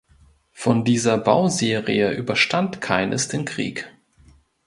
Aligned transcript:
Von 0.53 0.83
dieser 0.83 1.19
Bauserie 1.19 2.11
überstand 2.15 2.81
keines 2.81 3.27
den 3.27 3.45
Krieg. 3.45 3.87